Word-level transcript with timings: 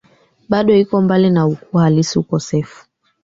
bado 0.49 0.75
iko 0.75 1.01
mbali 1.01 1.29
na 1.29 1.47
ukuu 1.47 1.77
halisi 1.77 2.19
Ukosefu 2.19 2.85